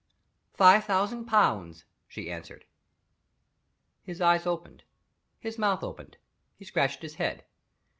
"Five 0.55 0.85
thousand 0.85 1.25
pounds," 1.25 1.85
she 2.07 2.31
answered. 2.31 2.65
His 4.01 4.19
eyes 4.19 4.47
opened; 4.47 4.83
his 5.39 5.59
mouth 5.59 5.83
opened; 5.83 6.17
he 6.55 6.65
scratched 6.65 7.03
his 7.03 7.17
head. 7.21 7.45